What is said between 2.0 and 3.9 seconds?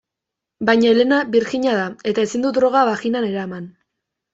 eta ezin du droga baginan eraman.